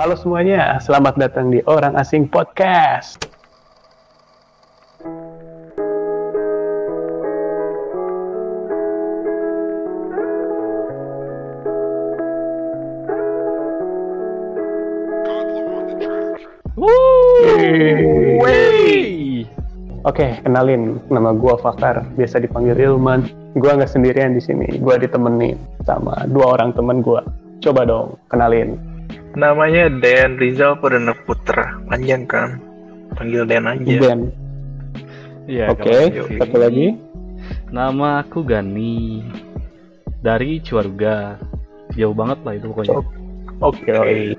[0.00, 3.20] Halo semuanya, selamat datang di Orang Asing Podcast.
[20.00, 23.28] Oke, kenalin, nama gua Fakar, biasa dipanggil Ilman.
[23.60, 27.20] Gua nggak sendirian di sini, gua ditemenin sama dua orang temen gua.
[27.60, 28.89] Coba dong, kenalin.
[29.38, 31.78] Namanya Dan Rizal Perdana Putra.
[31.86, 32.58] Panjang kan?
[33.14, 33.82] Panggil Dan aja.
[33.98, 34.20] Ben.
[35.50, 36.38] Iya, Oke, sih.
[36.38, 36.94] satu lagi.
[37.70, 39.22] Nama aku Gani
[40.22, 41.38] dari Ciwaruga.
[41.94, 43.02] Jauh banget lah itu pokoknya.
[43.62, 44.34] Oke.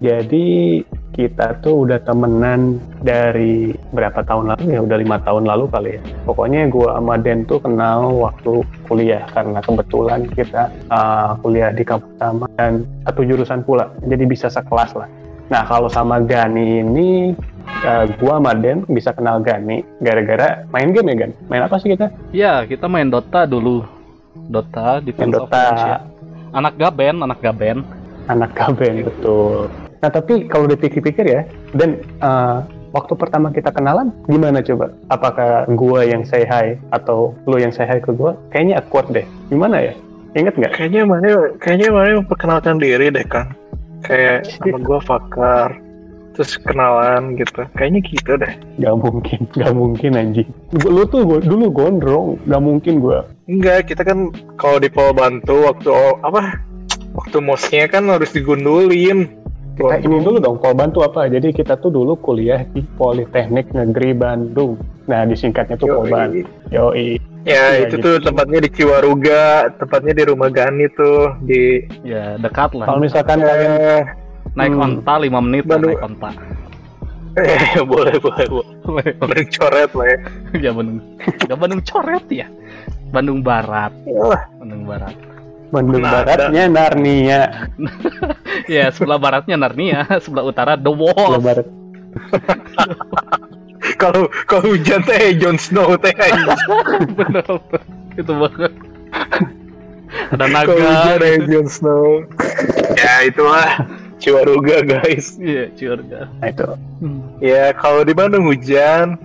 [0.00, 0.80] Jadi
[1.14, 4.80] kita tuh udah temenan dari berapa tahun lalu ya?
[4.82, 6.00] Udah lima tahun lalu kali ya.
[6.26, 12.10] Pokoknya gua sama Den tuh kenal waktu kuliah karena kebetulan kita uh, kuliah di kampus
[12.18, 13.90] sama dan satu jurusan pula.
[14.06, 15.08] Jadi bisa sekelas lah.
[15.50, 17.08] Nah kalau sama Gani ini
[17.82, 21.32] uh, gua sama Den bisa kenal Gani gara-gara main game ya Gan?
[21.50, 22.08] Main apa sih kita?
[22.30, 23.82] Iya, kita main Dota dulu.
[24.50, 25.98] Dota di Dota
[26.50, 27.86] Anak gaben, anak gaben.
[28.30, 29.66] anak kaben betul.
[30.00, 31.42] Nah tapi kalau dipikir-pikir ya,
[31.74, 34.94] dan uh, waktu pertama kita kenalan gimana coba?
[35.10, 38.34] Apakah gua yang say hi atau lu yang say hi ke gua?
[38.54, 39.26] Kayaknya awkward deh.
[39.50, 39.94] Gimana ya?
[40.38, 40.72] Ingat nggak?
[40.78, 43.50] Kayaknya mana kayaknya mana memperkenalkan diri deh kan.
[44.06, 45.70] Kayak nama gua Fakar.
[46.30, 47.66] Terus kenalan gitu.
[47.74, 48.54] Kayaknya gitu deh.
[48.80, 50.48] Gak mungkin, gak mungkin anjing.
[50.86, 53.26] Lu tuh gua, dulu gondrong, gak mungkin gua.
[53.50, 55.90] Enggak, kita kan kalau di Pol Bantu waktu
[56.22, 56.62] apa?
[57.10, 59.39] Waktu mosnya kan harus digundulin.
[59.72, 61.24] Kita ini dulu dong, Polban tuh apa?
[61.26, 64.76] Jadi kita tuh dulu kuliah di Politeknik Negeri Bandung.
[65.06, 65.96] Nah disingkatnya tuh Yoi.
[65.96, 66.28] Polban.
[66.68, 67.08] Yoi.
[67.40, 68.04] Ya, Iya, itu gitu.
[68.04, 72.84] tuh tempatnya di Ciwaruga, tempatnya di rumah Gani tuh di Ya, dekat lah.
[72.84, 74.02] Kalau misalkan kalian eh,
[74.52, 74.84] Naik Hmm.
[75.00, 75.94] onta 5 menit Bandung.
[75.94, 76.30] naik onta.
[77.38, 79.10] eh boleh boleh boleh.
[79.16, 80.18] Bandung coret lah ya.
[80.66, 80.98] ya Bandung.
[81.40, 82.46] Enggak Bandung coret ya.
[83.10, 85.14] Bandung Barat, Yalah, Bandung Barat.
[85.70, 87.40] Bandung Nah, Baratnya Narnia.
[88.68, 91.14] Ya, sebelah baratnya Narnia, sebelah utara The Wall.
[91.32, 91.66] Sebelah Barat.
[93.96, 96.12] Kalau kalau hujan teh Jon Snow teh.
[97.10, 97.44] Bener.
[98.14, 98.72] Itu banget.
[100.30, 101.14] Ada Kalau hujan naga.
[101.18, 102.04] teh Jon Snow.
[102.94, 103.88] ya itulah
[104.20, 105.34] Ciwaruga guys.
[105.36, 106.28] Iya, Ciurga.
[106.38, 106.68] Nah itu.
[107.00, 109.16] Hmm, Ya kalau di Bandung hujan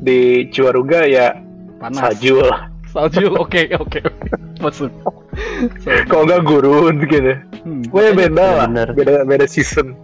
[0.00, 1.42] di Ciwaruga ya
[1.76, 1.98] Panas.
[2.14, 2.70] salju lah.
[2.88, 4.28] Salju, oke, oke, oke.
[4.72, 5.10] Salju.
[6.10, 7.32] Kalau nggak gurun gitu.
[7.66, 7.82] Hmm.
[7.90, 8.66] Pokoknya beda lah.
[8.70, 8.88] bener.
[8.94, 9.94] Beda beda season.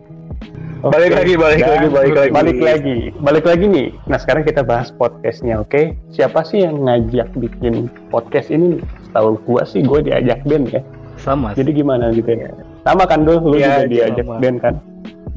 [0.82, 2.30] Oke, Balik lagi, balik dan lagi, balik lagi.
[2.34, 3.88] Balik lagi, balik lagi nih.
[4.10, 5.94] Nah sekarang kita bahas podcastnya, oke?
[6.10, 8.74] Siapa sih yang ngajak bikin podcast ini?
[8.76, 8.80] nih?
[9.14, 10.82] Tahu gua sih, gue diajak Ben ya.
[11.22, 11.54] Sama.
[11.54, 12.50] Jadi gimana gitu ya?
[12.82, 14.42] Sama kan dulu, lu Iya, juga diajak sama.
[14.42, 14.74] Ben kan?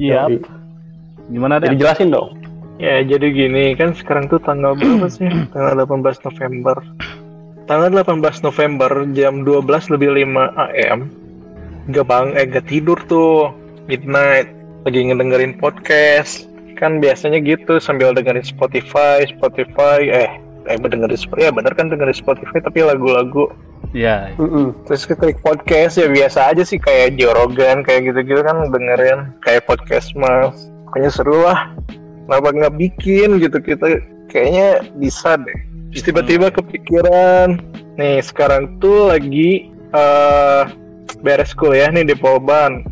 [0.02, 0.22] Iya.
[1.30, 1.78] Gimana deh?
[1.78, 2.34] jelasin dong.
[2.82, 5.30] Ya jadi gini kan sekarang tuh tanggal berapa sih?
[5.54, 6.76] Tanggal 18 November.
[7.66, 11.10] Tanggal 18 November jam 12 lebih 5 AM.
[11.90, 13.50] Gak bang, eh gak tidur tuh
[13.90, 14.46] midnight
[14.86, 16.46] lagi ngedengerin podcast.
[16.78, 20.30] Kan biasanya gitu sambil dengerin Spotify, Spotify eh
[20.66, 23.50] eh dengerin Spotify ya bener kan dengerin Spotify tapi lagu-lagu
[23.94, 24.34] Iya.
[24.36, 24.74] Mm-mm.
[24.84, 29.64] terus klik podcast ya biasa aja sih kayak Joe Rogan kayak gitu-gitu kan dengerin kayak
[29.64, 31.70] podcast mas pokoknya seru lah
[32.26, 35.60] kenapa nggak bikin gitu kita kayaknya bisa deh
[35.96, 37.56] terus tiba-tiba kepikiran
[37.96, 40.68] nih sekarang tuh lagi eh
[41.24, 42.84] beres kuliah nih di Polban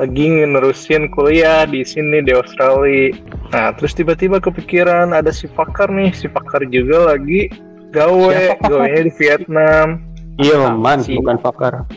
[0.00, 3.12] lagi nerusin kuliah di sini di Australia
[3.52, 7.52] nah terus tiba-tiba kepikiran ada si Fakar nih si Fakar juga lagi
[7.92, 10.00] gawe gawenya di Vietnam
[10.36, 11.16] Iya, man, sih?
[11.16, 11.88] bukan Fakar.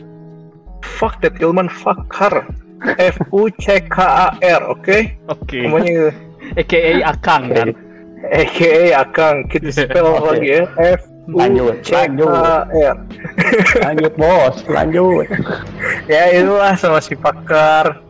[0.80, 2.48] Fuck that Ilman Fakar.
[2.96, 5.12] F U C K A R, oke?
[5.28, 5.68] Oke.
[5.68, 6.16] Namanya
[6.56, 7.76] AKA Akang kan.
[8.26, 9.48] AKA Akang.
[9.48, 10.28] Kita spell Oke.
[10.36, 10.64] lagi ya.
[11.00, 12.28] F U Lanjut, C K lanjut.
[12.34, 12.98] A R.
[13.86, 15.28] Lanjut bos, lanjut.
[16.10, 18.02] Ya itulah sama si Fakar.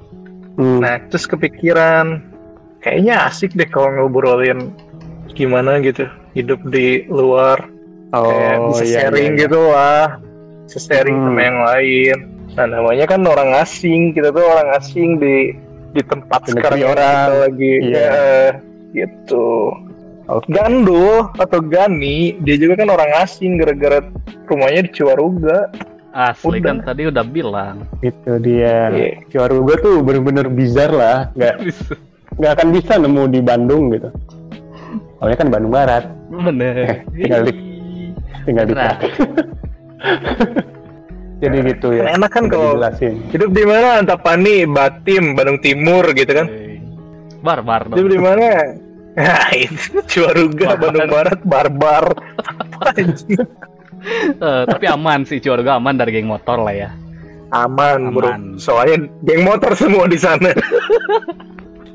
[0.55, 0.79] Hmm.
[0.79, 2.23] Nah, terus kepikiran
[2.79, 4.71] kayaknya asik deh kalau ngobrolin
[5.35, 7.59] gimana gitu hidup di luar
[8.11, 9.41] kayak bisa iya, sharing iya, iya.
[9.45, 10.03] gitu lah
[10.63, 11.27] bisa sharing Hmm.
[11.31, 12.17] sama yang lain
[12.55, 15.53] nah namanya kan orang asing kita tuh orang asing di
[15.91, 17.15] di tempat negeri sekarang orang.
[17.19, 17.99] kita lagi Iya.
[17.99, 18.19] ya,
[18.95, 19.47] gitu
[20.45, 24.05] Gandul atau Gani dia juga kan orang asing gara-gara
[24.45, 25.73] rumahnya di Ciwaruga
[26.09, 26.73] Asli Udah.
[26.73, 27.85] kan tadi udah bilang.
[28.01, 28.89] Itu dia.
[28.89, 29.21] Iya.
[29.29, 31.29] Ciwaruga tuh bener-bener bizar lah.
[31.33, 31.55] Nggak,
[32.41, 34.09] nggak akan bisa nemu di Bandung gitu.
[35.17, 36.09] Soalnya kan Bandung Barat.
[36.29, 37.05] Bener.
[37.13, 37.61] Tinggal di-
[38.41, 38.97] Tinggal di Nah.
[41.39, 42.03] Jadi gitu ya.
[42.03, 43.13] Kan enak kan kalau dijelasin.
[43.31, 46.47] hidup di mana Antapani, Batim, Bandung Timur gitu kan.
[46.49, 46.81] Hey.
[47.39, 48.11] Barbar Hidup dong.
[48.11, 48.47] di mana?
[49.19, 50.79] Nah, itu Ciwaruga, Barbar.
[50.79, 52.05] Bandung Barat, barbar.
[52.39, 53.43] Apa anjing?
[54.39, 56.89] Eh, tapi aman sih Ciwarga aman dari geng motor lah ya.
[57.51, 58.31] Aman, bro.
[58.31, 58.55] Aman.
[58.55, 60.55] Soalnya geng motor semua di sana.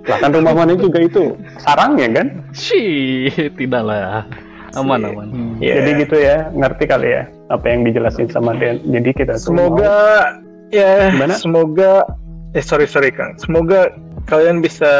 [0.05, 2.26] Lah kan rumah mana juga itu sarangnya kan.
[2.53, 4.29] Shih, tidak lah.
[4.77, 5.09] Aman Sih.
[5.17, 5.29] aman.
[5.65, 5.75] Iya.
[5.81, 8.85] Jadi gitu ya, ngerti kali ya apa yang dijelasin sama Dan.
[8.85, 10.37] Jadi kita Semoga
[10.69, 11.41] ya Gimana?
[11.41, 12.05] semoga
[12.53, 13.32] eh sorry sorry Kang.
[13.41, 13.97] Semoga
[14.29, 14.93] kalian bisa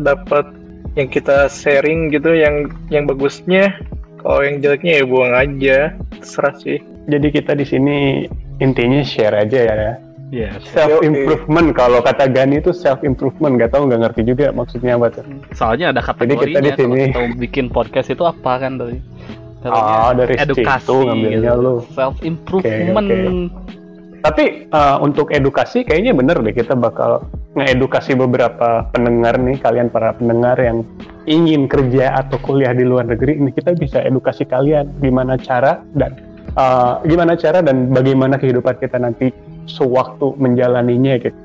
[0.00, 0.48] dapat
[0.96, 3.76] yang kita sharing gitu yang yang bagusnya.
[4.20, 5.78] Kalau yang jeleknya ya buang aja.
[6.18, 6.78] Terserah sih.
[7.06, 8.26] jadi kita di sini
[8.58, 9.94] intinya share aja ya.
[10.34, 10.58] Iya.
[10.58, 15.14] Self improvement kalau kata Gani itu self improvement nggak tahu nggak ngerti juga maksudnya apa
[15.14, 15.22] tuh.
[15.54, 18.98] Soalnya ada Jadi kita di sini- kita mau bikin podcast itu apa kan dari
[19.66, 21.82] Ah, dari edukasi situ ngambilnya lu.
[21.90, 23.18] self improvement Oke,
[24.22, 27.22] Tapi uh, untuk edukasi kayaknya bener deh kita bakal
[27.56, 30.84] ngeedukasi beberapa pendengar nih kalian para pendengar yang
[31.24, 36.20] ingin kerja atau kuliah di luar negeri ini kita bisa edukasi kalian gimana cara dan
[36.54, 39.32] uh, gimana cara dan bagaimana kehidupan kita nanti
[39.66, 41.36] sewaktu menjalaninya gitu.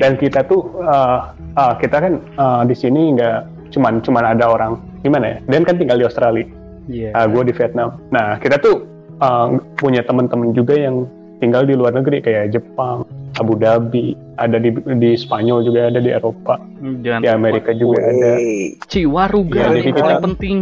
[0.00, 4.80] Dan kita tuh uh, uh, kita kan uh, di sini nggak cuman cuman ada orang
[5.04, 5.38] gimana ya?
[5.50, 6.48] Dan kan tinggal di Australia
[6.90, 7.10] Iya.
[7.30, 8.02] gue di Vietnam.
[8.10, 8.82] Nah, kita tuh
[9.22, 9.48] uh,
[9.78, 11.06] punya teman-teman juga yang
[11.40, 13.02] tinggal di luar negeri kayak Jepang,
[13.34, 16.60] Abu Dhabi, ada di di Spanyol juga ada di Eropa,
[17.00, 18.36] Jangan di Amerika juga ada.
[18.36, 18.76] Wey.
[18.84, 20.56] Ciwaruga Iya, ini jadi paling kita- penting.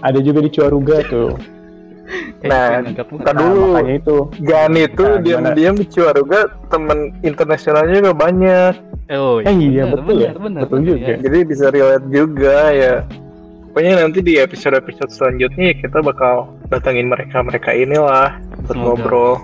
[0.00, 1.30] Ada juga di Ciwaruga tuh.
[2.42, 2.82] Eh, Nah.
[2.82, 3.70] Ntar Nah, dulu.
[3.70, 4.16] makanya itu.
[4.42, 8.72] Gan itu Nah, diam-diam di Ciwaruga temen internasionalnya juga banyak.
[9.10, 10.30] Oh, Eh, iya, benar, betul ya.
[10.30, 11.06] benar, benar, Betul juga.
[11.06, 11.16] ya.
[11.18, 12.94] Jadi bisa relate juga ya.
[13.64, 16.34] Pokoknya nanti di episode-episode selanjutnya ya kita bakal
[16.66, 18.34] datangin mereka-mereka inilah
[18.66, 19.38] buat ngobrol.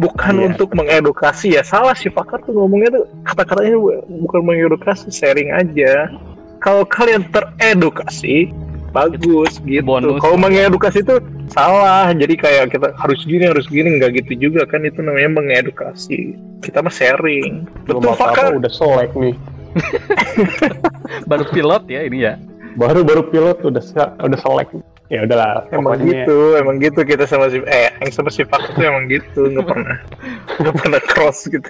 [0.00, 0.44] Bukan Iya.
[0.48, 6.08] untuk mengedukasi ya, salah si Pakar tuh ngomongnya tuh kata-katanya bu- bukan mengedukasi, sharing aja.
[6.56, 8.48] Kalau kalian teredukasi,
[8.90, 9.84] bagus gitu.
[9.84, 10.16] Bonus.
[10.18, 14.80] Kalau mengedukasi itu salah, jadi kayak kita harus gini harus gini nggak gitu juga kan
[14.82, 16.32] itu namanya mengedukasi.
[16.64, 17.68] Kita mah sharing.
[17.84, 18.50] Belum Betul apa-apa Pakar.
[18.56, 19.36] udah selek nih.
[21.30, 22.34] Baru pilot ya ini ya.
[22.74, 23.82] Baru baru pilot udah
[24.18, 24.68] udah selek.
[25.10, 28.62] Ya udahlah, Emang pokoknya gitu, emang gitu kita sama si eh yang sama si Pak
[28.70, 29.96] itu emang gitu, nggak pernah
[30.62, 31.66] nggak pernah cross gitu.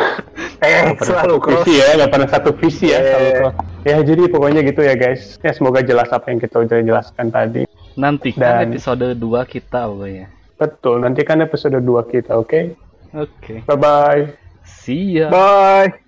[0.64, 1.60] eh pernah selalu satu cross.
[1.60, 2.98] visi ya, nggak pernah satu visi ya.
[2.98, 3.04] Iya.
[3.04, 3.54] selalu cross.
[3.84, 5.36] Ya jadi pokoknya gitu ya guys.
[5.44, 7.68] Ya semoga jelas apa yang kita udah jelaskan tadi.
[8.00, 10.26] Nantikan Dan- episode 2 kita pokoknya.
[10.56, 12.72] Betul, nanti kan episode 2 kita, oke?
[13.12, 13.60] Oke.
[13.68, 14.32] Bye-bye.
[14.64, 15.28] See ya.
[15.28, 16.03] Bye.